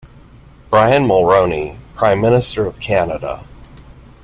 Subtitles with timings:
[0.71, 3.45] Brian Mulroney, Prime Minister of Canada.